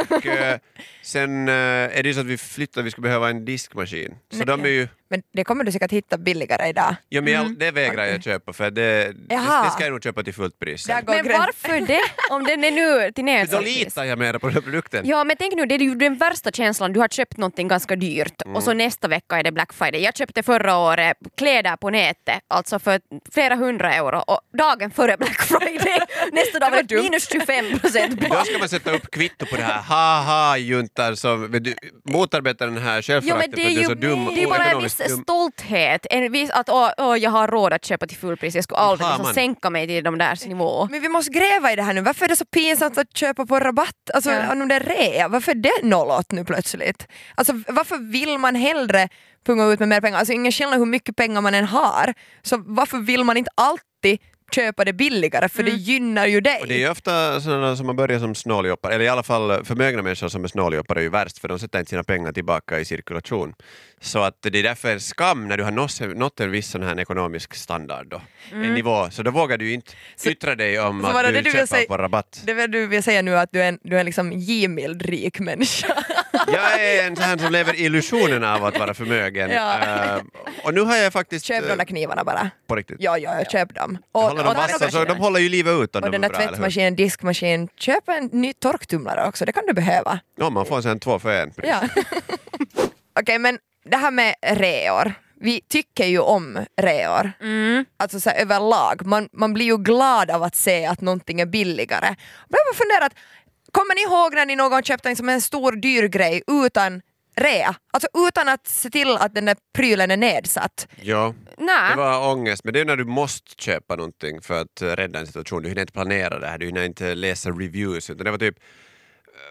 Och 0.09 0.25
eh, 0.25 0.57
sen 1.01 1.47
eh, 1.49 1.53
är 1.97 2.03
det 2.03 2.07
ju 2.09 2.13
så 2.13 2.19
att 2.19 2.25
vi 2.25 2.37
flyttar, 2.37 2.81
vi 2.81 2.91
skulle 2.91 3.03
behöva 3.07 3.29
en 3.29 3.45
diskmaskin. 3.45 4.15
Så 4.31 4.43
de 4.43 4.65
är 4.65 4.69
ju, 4.69 4.87
Men 5.09 5.23
det 5.33 5.43
kommer 5.43 5.63
du 5.63 5.71
säkert 5.71 5.91
hitta 5.91 6.17
billigare 6.17 6.67
idag. 6.69 6.95
ja, 7.09 7.21
men 7.21 7.33
jag, 7.33 7.57
det 7.59 7.71
vägrar 7.71 8.05
jag 8.05 8.23
köpa 8.23 8.53
för 8.53 8.71
det, 8.71 9.11
det, 9.13 9.35
Jaha. 9.35 9.63
det 9.63 9.71
ska 9.71 9.83
jag 9.83 9.91
nog 9.91 10.03
köpa 10.03 10.23
till 10.23 10.33
fullt 10.33 10.59
pris. 10.59 10.83
Sen. 10.83 11.03
Men 11.05 11.25
varför 11.27 11.87
det? 11.87 11.99
Om 12.29 12.43
den 12.43 12.63
är 12.63 12.71
nu 12.71 13.11
till 13.11 13.13
För 13.15 13.21
då 13.21 13.23
nedsatt 13.23 13.61
pris. 13.63 13.77
litar 13.85 14.03
jag 14.03 14.19
mer 14.19 14.33
på 14.37 14.47
den 14.47 14.53
här 14.53 14.61
produkten. 14.61 15.05
Ja 15.07 15.23
men 15.23 15.35
tänk 15.39 15.53
nu, 15.55 15.65
det 15.65 15.75
är 15.75 15.79
ju 15.79 15.95
den 15.95 16.17
värsta 16.17 16.51
känslan, 16.51 16.93
du 16.93 16.99
har 16.99 17.07
köpt 17.07 17.37
någonting 17.37 17.67
ganska 17.67 17.95
dyrt 17.95 18.41
och 18.55 18.63
så 18.63 18.73
nästa 18.73 19.07
vecka 19.07 19.39
är 19.39 19.43
det 19.43 19.51
Black 19.51 19.73
Friday. 19.73 20.01
Jag 20.01 20.17
köpte 20.17 20.43
förra 20.43 20.77
året 20.77 21.17
kläder 21.37 21.75
på 21.75 21.89
nätet, 21.89 22.39
alltså 22.47 22.79
för 22.79 23.01
flera 23.33 23.55
hundra 23.55 23.93
euro 23.93 24.17
och 24.27 24.39
dagen 24.57 24.91
före 24.91 25.17
Black 25.17 25.41
Friday, 25.41 25.99
nästa 26.31 26.59
dag 26.59 26.71
var 26.71 26.83
det 26.83 26.95
minus 26.95 27.29
25 27.31 27.65
procent 27.81 28.29
Då 28.29 28.43
ska 28.45 28.57
man 28.59 28.69
sätta 28.69 28.91
upp 28.91 29.11
kvitto 29.11 29.45
på 29.45 29.55
det 29.55 29.63
här 29.63 29.81
haha-juntan 29.81 31.15
som 31.15 31.51
vet 31.51 31.63
du, 31.63 31.75
motarbetar 32.05 32.67
den 32.67 32.77
här 32.77 33.01
självföraktet 33.01 33.55
för 33.55 33.61
att 33.69 33.73
du 33.73 33.81
är 33.81 33.83
så 33.83 33.93
dum 33.93 34.31
det 34.35 34.43
är 34.43 34.47
bara 34.47 34.65
en 34.65 34.83
viss 34.83 34.95
dum. 34.97 35.23
stolthet, 35.23 36.05
en 36.09 36.31
viss 36.31 36.49
att 36.49 36.69
åh, 36.69 36.89
åh, 36.97 37.17
jag 37.17 37.31
har 37.31 37.47
råd 37.47 37.73
att 37.73 37.85
köpa 37.85 38.07
till 38.07 38.17
fullpris, 38.17 38.55
jag 38.55 38.63
skulle 38.63 38.77
aldrig 38.77 39.07
har 39.07 39.17
liksom 39.17 39.33
sänka 39.33 39.69
mig 39.69 39.87
till 39.87 40.03
de 40.03 40.17
där 40.17 40.47
nivå. 40.47 40.87
Men 40.91 41.01
vi 41.01 41.09
måste 41.09 41.31
gräva 41.31 41.71
i 41.71 41.75
det 41.75 41.83
här 41.83 41.93
nu, 41.93 42.01
varför 42.01 42.25
är 42.25 42.29
det 42.29 42.35
så 42.35 42.45
pinsamt 42.45 42.97
att 42.97 43.17
köpa 43.17 43.45
på 43.45 43.59
rabatt? 43.59 44.09
Alltså 44.13 44.31
Ja. 44.31 44.51
om 44.51 44.67
det 44.67 44.75
är 44.75 44.79
rea, 44.79 45.27
varför 45.27 45.51
är 45.51 45.55
det 45.55 45.83
nollåt 45.83 46.31
nu 46.31 46.45
plötsligt? 46.45 47.07
Alltså 47.35 47.53
varför 47.67 47.97
vill 48.11 48.37
man 48.37 48.55
hellre 48.55 49.09
punga 49.45 49.65
ut 49.65 49.79
med 49.79 49.89
mer 49.89 50.01
pengar? 50.01 50.17
Alltså 50.17 50.33
ingen 50.33 50.51
skillnad 50.51 50.79
hur 50.79 50.85
mycket 50.85 51.15
pengar 51.15 51.41
man 51.41 51.53
än 51.53 51.65
har, 51.65 52.13
så 52.41 52.63
varför 52.65 52.97
vill 52.97 53.23
man 53.23 53.37
inte 53.37 53.51
alltid 53.55 54.19
köpa 54.55 54.85
det 54.85 54.93
billigare 54.93 55.49
för 55.49 55.63
det 55.63 55.71
gynnar 55.71 56.25
ju 56.25 56.41
dig. 56.41 56.59
Och 56.61 56.67
det 56.67 56.73
är 56.73 56.79
ju 56.79 56.89
ofta 56.89 57.41
sådana 57.41 57.75
som 57.75 57.87
har 57.87 57.93
börjat 57.93 58.21
som 58.21 58.35
snåljåpar, 58.35 58.91
eller 58.91 59.05
i 59.05 59.07
alla 59.07 59.23
fall 59.23 59.65
förmögna 59.65 60.01
människor 60.01 60.27
som 60.27 60.43
är 60.43 60.47
snåljåpar 60.47 60.95
är 60.95 61.01
ju 61.01 61.09
värst 61.09 61.39
för 61.39 61.47
de 61.47 61.59
sätter 61.59 61.79
inte 61.79 61.89
sina 61.89 62.03
pengar 62.03 62.31
tillbaka 62.31 62.79
i 62.79 62.85
cirkulation. 62.85 63.53
Så 64.01 64.19
att 64.19 64.37
det 64.41 64.59
är 64.59 64.63
därför 64.63 64.91
en 64.91 64.99
skam 64.99 65.47
när 65.47 65.57
du 65.57 65.63
har 65.63 65.71
nått, 65.71 65.99
nått 66.17 66.39
en 66.39 66.51
viss 66.51 66.67
sån 66.69 66.83
här 66.83 66.99
ekonomisk 66.99 67.53
standard 67.55 68.07
då, 68.07 68.21
en 68.51 68.73
nivå, 68.73 69.09
så 69.11 69.23
då 69.23 69.31
vågar 69.31 69.57
du 69.57 69.67
ju 69.67 69.73
inte 69.73 69.91
yttra 70.25 70.55
dig 70.55 70.79
om 70.79 71.03
så 71.03 71.11
var 71.13 71.23
att 71.23 71.29
du, 71.29 71.33
det 71.33 71.39
du 71.39 71.43
vill 71.43 71.53
köper 71.53 71.65
säga- 71.65 71.87
på 71.87 71.97
rabatt. 71.97 72.41
Det 72.45 72.53
vill 72.53 72.71
du 72.71 72.87
vill 72.87 73.03
säga 73.03 73.21
nu 73.21 73.37
att 73.37 73.49
du 73.51 73.61
är 73.61 73.69
en, 73.69 73.79
du 73.83 73.95
är 73.95 73.99
en 73.99 74.05
liksom 74.05 74.31
givmild 74.31 75.01
rik 75.01 75.39
människa. 75.39 76.03
Jag 76.33 76.81
är 76.85 77.07
en 77.07 77.15
sån 77.15 77.39
som 77.39 77.51
lever 77.51 77.73
i 77.75 77.85
illusionen 77.85 78.43
av 78.43 78.65
att 78.65 78.79
vara 78.79 78.93
förmögen. 78.93 79.49
Ja. 79.49 79.79
Eh, 79.79 80.21
och 80.63 80.73
nu 80.73 80.81
har 80.81 80.95
jag 80.95 81.13
faktiskt... 81.13 81.45
Köp 81.45 81.63
de 81.65 81.71
eh, 81.71 81.77
där 81.77 81.85
knivarna 81.85 82.23
bara. 82.23 82.49
på 82.67 82.75
riktigt. 82.75 82.97
Ja, 82.99 83.17
ja, 83.17 83.35
jag 83.37 83.51
köp 83.51 83.75
dem. 83.75 83.97
Jag 84.13 84.21
håller 84.21 84.43
den 84.43 84.53
vassa, 84.55 84.77
där- 84.77 84.89
så 84.91 85.05
de 85.05 85.17
håller 85.17 85.39
ju 85.39 85.49
livet 85.49 85.73
ut 85.83 85.95
och 85.95 86.01
de 86.01 86.11
den 86.11 86.23
är 86.23 86.29
där 86.29 86.35
bra, 86.37 86.47
tvättmaskinen, 86.47 86.95
diskmaskin, 86.95 87.67
köp 87.77 88.09
en 88.09 88.25
ny 88.31 88.53
torktumlare 88.53 89.27
också, 89.27 89.45
det 89.45 89.51
kan 89.51 89.65
du 89.67 89.73
behöva. 89.73 90.19
Ja, 90.37 90.49
man 90.49 90.65
får 90.65 90.81
sen 90.81 90.99
två 90.99 91.19
för 91.19 91.31
en. 91.41 91.53
Ja. 91.63 91.81
Okej, 93.19 93.39
men 93.39 93.57
det 93.85 93.97
här 93.97 94.11
med 94.11 94.35
reor. 94.41 95.13
Vi 95.43 95.61
tycker 95.69 96.05
ju 96.05 96.19
om 96.19 96.65
reor, 96.81 97.31
Mm. 97.41 97.85
alltså 97.97 98.19
så 98.19 98.29
här, 98.29 98.37
överlag. 98.41 99.05
Man, 99.05 99.29
man 99.33 99.53
blir 99.53 99.65
ju 99.65 99.77
glad 99.77 100.31
av 100.31 100.43
att 100.43 100.55
se 100.55 100.85
att 100.85 101.01
någonting 101.01 101.41
är 101.41 101.45
billigare. 101.45 102.07
Och 102.35 102.49
jag 102.49 102.65
bara 102.65 102.77
funderat, 102.77 103.13
kommer 103.71 103.95
ni 103.95 104.01
ihåg 104.01 104.35
när 104.35 104.45
ni 104.45 104.55
någon 104.55 104.71
gång 104.71 104.83
köpte 104.83 105.09
en, 105.09 105.15
som 105.15 105.29
en 105.29 105.41
stor 105.41 105.71
dyr 105.71 106.07
grej 106.07 106.43
utan 106.65 107.01
rea? 107.35 107.75
Alltså 107.93 108.07
utan 108.27 108.49
att 108.49 108.67
se 108.67 108.89
till 108.89 109.17
att 109.17 109.35
den 109.35 109.45
där 109.45 109.55
prylen 109.73 110.11
är 110.11 110.17
nedsatt. 110.17 110.87
Ja. 111.01 111.33
Nej. 111.57 111.91
Det 111.91 111.97
var 111.97 112.31
ångest, 112.31 112.63
men 112.63 112.73
det 112.73 112.79
är 112.79 112.85
när 112.85 112.97
du 112.97 113.05
måste 113.05 113.51
köpa 113.57 113.95
någonting 113.95 114.41
för 114.41 114.61
att 114.61 114.81
rädda 114.81 115.19
en 115.19 115.27
situation. 115.27 115.63
Du 115.63 115.69
hinner 115.69 115.81
inte 115.81 115.93
planera 115.93 116.39
det 116.39 116.47
här, 116.47 116.57
du 116.57 116.65
hinner 116.65 116.83
inte 116.83 117.15
läsa 117.15 117.49
reviews. 117.49 118.09
Utan 118.09 118.25
det 118.25 118.31
var 118.31 118.37
typ, 118.37 118.55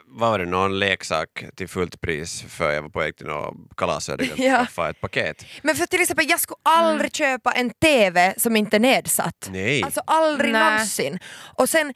vad 0.07 0.31
var 0.31 0.39
det, 0.39 0.47
någon 0.47 0.79
leksak 0.79 1.45
till 1.57 1.69
fullt 1.69 2.01
pris 2.01 2.45
för 2.49 2.71
jag 2.73 2.83
var 2.83 2.89
på 2.89 2.99
väg 2.99 3.17
till 3.17 3.27
något 3.27 3.55
kalas 3.77 4.09
och 4.09 4.13
hade 4.13 4.43
Ja. 4.43 4.57
skaffa 4.59 4.91
ett 4.91 5.01
paket. 5.01 5.45
Men 5.63 5.75
för 5.77 5.87
till 5.87 6.01
exempel, 6.01 6.27
jag 6.29 6.41
skulle 6.41 6.57
aldrig 6.63 7.15
köpa 7.15 7.53
en 7.53 7.71
TV 7.71 8.35
som 8.37 8.57
inte 8.57 8.77
är 8.77 8.81
nedsatt. 8.81 9.49
Nej. 9.53 9.83
Alltså 9.83 10.01
aldrig 10.07 10.53
Nej. 10.53 10.71
någonsin. 10.71 11.19
Och 11.57 11.69
sen, 11.69 11.95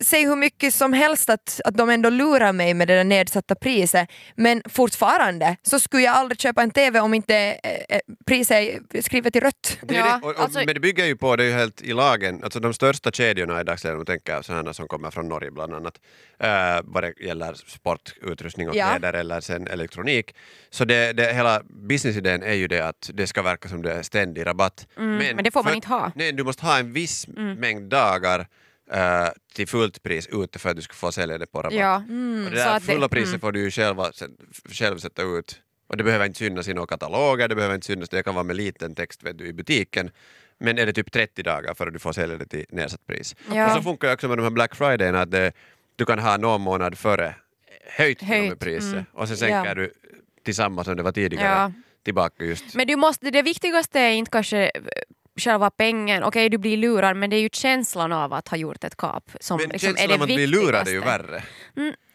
säg 0.00 0.24
hur 0.26 0.36
mycket 0.36 0.74
som 0.74 0.92
helst 0.92 1.30
att, 1.30 1.60
att 1.64 1.76
de 1.76 1.90
ändå 1.90 2.10
lurar 2.10 2.52
mig 2.52 2.74
med 2.74 2.88
det 2.88 2.96
där 2.96 3.04
nedsatta 3.04 3.54
priset, 3.54 4.08
men 4.36 4.62
fortfarande 4.68 5.56
så 5.62 5.80
skulle 5.80 6.02
jag 6.02 6.14
aldrig 6.16 6.40
köpa 6.40 6.62
en 6.62 6.70
TV 6.70 7.00
om 7.00 7.14
inte 7.14 7.36
eh, 7.36 7.96
eh, 7.96 8.00
priset 8.30 8.56
är 8.94 9.02
skrivet 9.02 9.36
i 9.36 9.40
rött. 9.40 9.78
Det 9.82 9.94
Ja, 9.94 10.04
det, 10.04 10.26
och, 10.26 10.34
och, 10.34 10.40
alltså- 10.40 10.58
Men 10.58 10.74
det 10.74 10.80
bygger 10.80 11.06
ju 11.06 11.16
på, 11.16 11.36
det 11.36 11.44
är 11.44 11.48
ju 11.48 11.52
helt 11.52 11.82
i 11.82 11.92
lagen, 11.92 12.44
alltså 12.44 12.60
de 12.60 12.74
största 12.74 13.10
kedjorna 13.10 13.60
i 13.60 13.64
dagsläget, 13.64 13.98
om 13.98 14.04
tänker 14.06 14.42
sådana 14.42 14.72
som 14.74 14.88
kommer 14.88 15.10
från 15.10 15.28
Norge 15.28 15.50
bland 15.50 15.74
annat, 15.74 15.96
uh, 16.44 16.80
vad 16.84 17.02
det 17.02 17.14
gäller 17.20 17.54
sportutrustning 17.54 18.68
och 18.68 18.76
Ja. 18.76 18.88
kläder 18.88 19.12
eller 19.12 19.40
sen 19.40 19.66
elektronik, 19.66 20.34
så 20.70 20.84
det, 20.84 21.12
det, 21.12 21.32
hela 21.32 21.62
businessidén 21.88 22.42
är 22.42 22.54
ju 22.54 22.66
det 22.68 22.80
att 22.88 23.10
det 23.14 23.26
ska 23.26 23.42
verka 23.42 23.68
som 23.68 23.82
det 23.82 23.92
är 23.92 24.02
ständig 24.02 24.46
rabatt. 24.46 24.86
men 24.96 25.44
det 25.44 25.50
får 25.50 25.62
man 25.62 25.70
för- 25.70 25.76
inte 25.76 25.88
ha. 25.88 26.12
Nej, 26.14 26.32
du 26.32 26.44
måste 26.44 26.66
ha 26.66 26.78
en 26.78 26.92
viss 26.92 27.26
Mm. 27.28 27.54
mängd 27.60 27.90
dagar 27.90 28.46
eh, 28.92 29.28
till 29.54 29.68
fullt 29.68 30.02
pris 30.02 30.26
ute 30.32 30.58
för 30.58 30.70
att 30.70 30.76
du 30.76 30.82
ska 30.82 30.94
få 30.94 31.12
sälja 31.12 31.38
det 31.38 31.46
på 31.46 31.58
rabatt. 31.62 31.74
Ja. 31.74 31.96
Och 31.96 32.02
det 32.02 32.12
Mm, 32.12 32.44
Så 32.48 32.54
där 32.54 32.76
att 32.76 32.86
det- 32.86 32.92
fulla 32.92 33.08
priset 33.08 33.28
mm. 33.28 33.40
får 33.40 33.52
du 33.52 33.60
ju 33.60 33.70
själva, 33.70 34.12
själv 34.72 34.98
sätta 34.98 35.22
ut. 35.22 35.60
Och 35.90 35.96
det 35.96 36.04
behöver 36.04 36.26
inte 36.26 36.38
synas 36.38 36.68
i 36.68 36.74
några 36.74 36.86
kataloger, 36.86 37.48
det 37.48 37.54
behöver 37.54 37.74
inte 37.74 37.86
synas, 37.86 38.08
det 38.08 38.22
kan 38.22 38.34
vara 38.34 38.44
med 38.44 38.56
liten 38.56 38.94
text 38.94 39.22
vet 39.22 39.38
du, 39.38 39.46
i 39.46 39.52
butiken. 39.52 40.10
Men 40.58 40.78
är 40.78 40.86
det 40.86 40.92
typ 40.92 41.12
30 41.12 41.42
dagar 41.42 41.74
för 41.74 41.86
att 41.86 41.92
du 41.92 41.98
får 41.98 42.12
sälja 42.12 42.36
det 42.36 42.46
till 42.46 42.64
nedsatt 42.68 43.06
pris. 43.06 43.36
Ja. 43.54 43.66
Och 43.66 43.72
så 43.72 43.82
funkar 43.82 44.08
det 44.08 44.14
också 44.14 44.28
med 44.28 44.38
de 44.38 44.42
här 44.42 44.50
Black 44.50 44.74
Friday 44.74 45.08
att 45.08 45.30
det, 45.30 45.52
du 45.96 46.04
kan 46.04 46.18
ha 46.18 46.36
någon 46.36 46.60
månad 46.60 46.98
före 46.98 47.34
höjt 47.96 48.22
Höjt, 48.22 48.58
priset 48.58 48.92
mm. 48.92 49.04
och 49.12 49.28
sen 49.28 49.36
sänker 49.36 49.66
Ja. 49.68 49.74
du 49.74 49.92
till 50.44 50.54
samma 50.54 50.84
som 50.84 50.96
det 50.96 51.02
var 51.02 51.12
tidigare 51.12 51.46
Ja. 51.46 51.72
tillbaka 52.04 52.44
just. 52.44 52.74
Men 52.74 52.86
du 52.86 52.96
måste, 52.96 53.30
det 53.30 53.42
viktigaste 53.42 54.00
är 54.00 54.10
inte 54.10 54.30
kanske 54.30 54.58
eh, 54.58 54.70
själva 55.36 55.70
pengen, 55.70 56.22
okej 56.22 56.48
du 56.48 56.58
blir 56.58 56.76
lurad 56.76 57.16
men 57.16 57.30
det 57.30 57.36
är 57.36 57.40
ju 57.40 57.48
känslan 57.52 58.12
av 58.12 58.32
att 58.32 58.48
ha 58.48 58.56
gjort 58.56 58.84
ett 58.84 58.96
kap 58.96 59.30
som 59.40 59.56
Men 59.56 59.68
liksom 59.68 59.88
är 59.88 59.94
känslan 59.94 60.08
det 60.08 60.14
av 60.14 60.22
att 60.22 60.26
bli 60.26 60.46
lurad 60.46 60.88
är 60.88 60.92
ju 60.92 61.00
värre. 61.00 61.42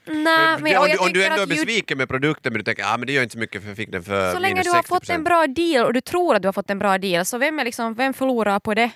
Nej, 0.07 0.57
men, 0.61 0.77
om, 0.77 0.87
du, 0.87 0.97
om 0.97 1.13
du 1.13 1.25
ändå 1.25 1.41
är 1.41 1.47
besviken 1.47 1.97
med 1.97 2.09
produkten 2.09 2.53
men 2.53 2.59
du 2.59 2.63
tänker 2.63 2.83
ah, 2.83 2.97
men 2.97 3.07
det 3.07 3.13
gör 3.13 3.23
inte 3.23 3.33
så 3.33 3.39
mycket 3.39 3.61
för 3.61 3.67
jag 3.67 3.77
fick 3.77 3.91
den 3.91 4.03
för 4.03 4.33
Så 4.33 4.39
länge 4.39 4.63
du 4.63 4.69
har 4.69 4.81
60%. 4.81 4.87
fått 4.87 5.09
en 5.09 5.23
bra 5.23 5.47
deal 5.47 5.85
och 5.85 5.93
du 5.93 6.01
tror 6.01 6.35
att 6.35 6.41
du 6.41 6.47
har 6.47 6.53
fått 6.53 6.69
en 6.69 6.79
bra 6.79 6.97
deal, 6.97 7.25
så 7.25 7.37
vem, 7.37 7.59
är 7.59 7.65
liksom, 7.65 7.93
vem 7.93 8.13
förlorar 8.13 8.59
på 8.59 8.73
det? 8.73 8.91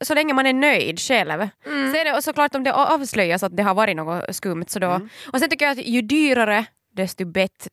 Så 0.00 0.14
länge 0.14 0.34
man 0.34 0.46
är 0.46 0.52
nöjd 0.52 1.00
själv. 1.00 1.48
Mm. 1.66 1.92
Så 1.92 1.96
är 1.96 2.04
det, 2.04 2.22
såklart 2.22 2.54
om 2.54 2.64
det 2.64 2.72
avslöjas 2.72 3.42
att 3.42 3.56
det 3.56 3.62
har 3.62 3.74
varit 3.74 3.96
något 3.96 4.36
skumt 4.36 4.64
så 4.68 4.78
då... 4.78 4.90
Mm. 4.90 5.08
Och 5.26 5.38
sen 5.38 5.50
tycker 5.50 5.66
jag 5.66 5.78
att 5.78 5.86
ju 5.86 6.02
dyrare 6.02 6.66
desto 6.92 7.24
bett, 7.24 7.68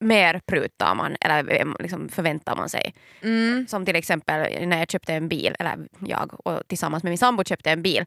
mer 0.00 0.40
prutar 0.46 0.94
man 0.94 1.16
eller 1.20 1.82
liksom 1.82 2.08
förväntar 2.08 2.56
man 2.56 2.68
sig. 2.68 2.94
Mm. 3.22 3.66
Som 3.68 3.84
till 3.84 3.96
exempel 3.96 4.68
när 4.68 4.78
jag 4.78 4.90
köpte 4.90 5.14
en 5.14 5.28
bil, 5.28 5.56
eller 5.58 5.78
jag 6.06 6.46
och 6.46 6.68
tillsammans 6.68 7.02
med 7.02 7.10
min 7.10 7.18
sambo 7.18 7.44
köpte 7.44 7.70
en 7.70 7.82
bil. 7.82 8.04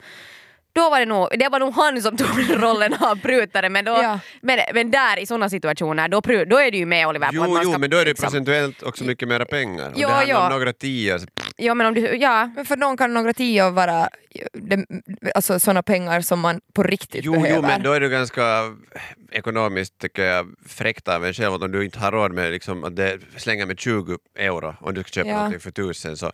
Då 0.74 0.90
var 0.90 1.00
det 1.00 1.06
nog, 1.06 1.28
det 1.40 1.50
var 1.50 1.60
nog 1.60 1.74
han 1.74 2.02
som 2.02 2.18
tog 2.18 2.28
rollen 2.64 2.94
av 2.94 3.16
prutare 3.22 3.70
men, 3.70 3.86
då, 3.86 3.92
Ja. 3.92 4.20
men, 4.42 4.60
men 4.74 4.92
där 4.92 5.20
i 5.20 5.26
sådana 5.26 5.50
situationer 5.50 6.08
då, 6.08 6.22
då 6.46 6.58
är 6.60 6.72
du 6.72 6.78
ju 6.78 6.86
med 6.86 7.08
Oliver 7.08 7.28
på 7.32 7.44
att 7.44 7.50
Jo, 7.50 7.60
jo, 7.64 7.78
men 7.78 7.90
då 7.90 7.98
är 7.98 8.06
det 8.06 8.10
liksom- 8.12 8.26
procentuellt 8.28 8.84
också 8.84 9.04
mycket 9.04 9.28
mera 9.28 9.46
pengar. 9.46 9.88
Om 9.88 9.94
Jo, 9.96 10.08
det 10.08 10.14
handlar 10.14 10.36
jo. 10.36 10.46
om 10.46 10.60
några 10.60 10.74
tior. 10.74 11.18
så- 11.18 11.26
Ja 11.58 11.74
men 11.74 11.88
om 11.88 11.94
du, 11.94 12.02
ja. 12.16 12.50
Men 12.56 12.66
för 12.66 12.78
någon 12.78 12.98
kan 12.98 13.14
några 13.14 13.34
tio 13.34 13.70
vara 13.70 14.10
det, 14.54 14.86
alltså 15.36 15.60
sådana 15.60 15.84
pengar 15.84 16.22
som 16.22 16.40
man 16.40 16.62
på 16.74 16.84
riktigt 16.84 17.26
Jo, 17.26 17.32
behöver. 17.34 17.56
jo, 17.56 17.62
men 17.62 17.84
då 17.84 17.94
är 17.94 18.00
det 18.00 18.10
ganska 18.10 18.64
ekonomiskt 19.32 19.98
tycker 19.98 20.24
jag 20.24 20.48
fräckt 20.68 21.08
av 21.08 21.26
en 21.26 21.34
själv 21.34 21.54
att 21.54 21.62
om 21.62 21.72
du 21.72 21.86
inte 21.86 22.00
har 22.00 22.12
råd 22.12 22.32
med 22.34 22.52
liksom, 22.52 22.84
att 22.84 22.96
det 22.96 23.20
slänga 23.38 23.66
med 23.66 23.80
20 23.80 24.18
euro 24.36 24.76
om 24.82 24.94
du 24.94 25.02
ska 25.02 25.10
köpa 25.10 25.30
Ja. 25.30 25.36
någonting 25.36 25.60
för 25.60 25.72
tusen 25.72 26.18
så 26.18 26.32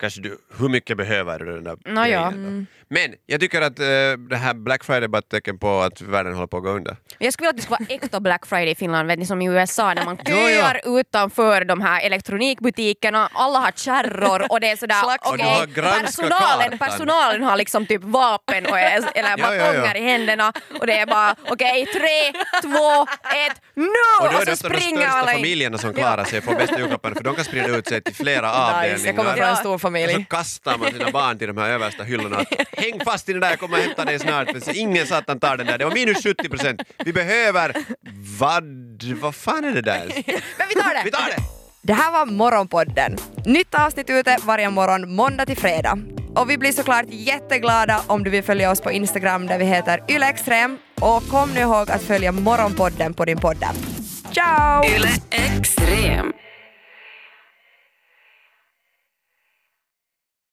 kanske 0.00 0.20
du, 0.20 0.38
hur 0.58 0.68
mycket 0.68 0.96
behöver 0.96 1.38
du 1.38 1.60
den 1.60 1.64
där 1.64 1.76
ja. 1.84 2.04
grejen 2.04 2.66
då? 2.68 2.80
Men 2.94 3.14
jag 3.26 3.40
tycker 3.40 3.62
att 3.62 3.78
eh, 3.78 3.86
det 4.30 4.36
här 4.36 4.54
Black 4.54 4.84
Friday 4.84 5.08
bara 5.08 5.18
är 5.18 5.22
ett 5.22 5.28
tecken 5.28 5.58
på 5.58 5.80
att 5.80 6.00
världen 6.00 6.34
håller 6.34 6.46
på 6.46 6.56
att 6.56 6.62
gå 6.62 6.70
under. 6.70 6.96
Jag 7.18 7.32
skulle 7.32 7.46
vilja 7.46 7.50
att 7.50 7.56
det 7.56 7.62
skulle 7.62 7.86
vara 7.88 8.04
äkta 8.04 8.20
Black 8.20 8.46
Friday 8.46 8.70
i 8.70 8.74
Finland, 8.74 9.08
vet 9.08 9.18
ni, 9.18 9.26
som 9.26 9.42
i 9.42 9.46
USA 9.46 9.94
där 9.94 10.04
man 10.04 10.18
Jo, 10.26 10.36
jo. 10.36 10.60
köar 10.60 10.98
utanför 11.00 11.64
de 11.64 11.80
här 11.80 12.00
elektronikbutikerna, 12.00 13.28
alla 13.32 13.58
har 13.58 13.70
kärror 13.70 14.46
och 14.52 14.60
det 14.60 14.70
är 14.70 14.76
sådär. 14.76 15.04
Och 15.04 15.32
okej, 15.34 15.66
granskat 15.74 16.06
personalen, 16.06 16.78
personalen 16.78 17.42
har 17.42 17.56
liksom 17.56 17.86
typ 17.86 18.02
vapen 18.04 18.66
och, 18.66 18.78
eller 18.78 19.08
Ja, 19.14 19.34
ja, 19.36 19.54
ja. 19.54 19.72
batonger 19.72 19.96
i 19.96 20.02
händerna 20.02 20.52
och 20.80 20.86
det 20.86 20.98
är 20.98 21.06
bara 21.06 21.34
okej, 21.48 21.86
tre, 21.86 22.32
två, 22.62 23.02
ett, 23.46 23.62
nu! 23.74 23.84
Och 24.20 24.32
då 24.32 24.38
är 24.38 24.46
det 24.46 24.56
så 24.56 24.66
ofta 24.66 24.68
de 24.68 24.80
största 24.80 25.08
alla 25.08 25.32
familjerna 25.32 25.78
som 25.78 25.94
klarar 25.94 26.24
sig 26.24 26.38
och 26.38 26.44
får 26.44 26.54
bästa 26.54 26.78
julklapparna 26.78 27.14
för 27.16 27.24
de 27.24 27.34
kan 27.34 27.44
sprida 27.44 27.76
ut 27.76 27.88
sig 27.88 28.02
till 28.02 28.14
flera 28.14 28.52
avdelningar. 28.66 29.12
Stor 29.90 30.04
Och 30.04 30.10
så 30.10 30.12
familj. 30.12 30.26
kastar 30.30 30.78
man 30.78 30.92
sina 30.92 31.10
barn 31.10 31.38
till 31.38 31.46
de 31.46 31.56
här 31.56 31.70
översta 31.70 32.02
hyllorna. 32.04 32.44
Häng 32.72 33.00
fast 33.04 33.28
i 33.28 33.32
den 33.32 33.40
där, 33.40 33.50
jag 33.50 33.58
kommer 33.60 33.78
hämta 33.78 34.04
dig 34.04 34.18
snart. 34.18 34.48
Så 34.62 34.70
ingen 34.70 35.06
satan 35.06 35.40
tar 35.40 35.56
den 35.56 35.66
där. 35.66 35.78
Det 35.78 35.84
var 35.84 35.92
minus 35.94 36.22
70 36.22 36.48
procent. 36.48 36.82
Vi 37.04 37.12
behöver... 37.12 37.72
Vad? 38.38 38.64
Vad 39.20 39.34
fan 39.34 39.64
är 39.64 39.74
det 39.74 39.82
där? 39.82 40.06
Men 40.58 40.68
vi 40.68 40.74
tar 40.74 40.94
det! 40.94 41.02
Vi 41.04 41.10
tar 41.10 41.26
det! 41.26 41.42
Det 41.82 41.92
här 41.92 42.12
var 42.12 42.26
Morgonpodden. 42.26 43.16
Nytt 43.44 43.74
avsnitt 43.74 44.10
ute 44.10 44.36
varje 44.44 44.70
morgon 44.70 45.14
måndag 45.14 45.46
till 45.46 45.56
fredag. 45.56 45.98
Och 46.34 46.50
vi 46.50 46.58
blir 46.58 46.72
såklart 46.72 47.04
jätteglada 47.08 48.02
om 48.06 48.24
du 48.24 48.30
vill 48.30 48.42
följa 48.42 48.70
oss 48.70 48.80
på 48.80 48.90
Instagram 48.92 49.46
där 49.46 49.58
vi 49.58 49.64
heter 49.64 50.02
ylextrem. 50.08 50.78
Och 51.00 51.28
kom 51.28 51.50
nu 51.54 51.60
ihåg 51.60 51.90
att 51.90 52.02
följa 52.02 52.32
Morgonpodden 52.32 53.14
på 53.14 53.24
din 53.24 53.38
poddapp. 53.38 53.76
Ciao! 54.32 54.84
Yle 54.84 55.08
Extrem. 55.30 56.32